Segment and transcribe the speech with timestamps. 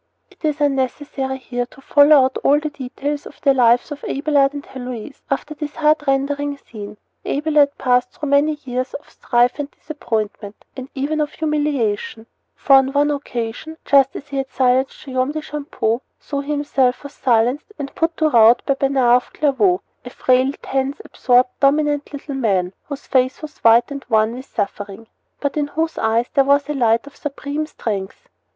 [0.31, 4.51] It is unnecessary here to follow out all the details of the lives of Abelard
[4.51, 6.97] and Heloise after this heart rendering scene.
[7.23, 12.25] Abelard passed through many years of strife and disappointment, and even of humiliation;
[12.55, 17.03] for on one occasion, just as he had silenced Guillaume de Champeaux, so he himself
[17.03, 22.11] was silenced and put to rout by Bernard of Clairvaux "a frail, tense, absorbed, dominant
[22.11, 25.05] little man, whose face was white and worn with suffering,"
[25.39, 28.27] but in whose eyes there was a light of supreme strength.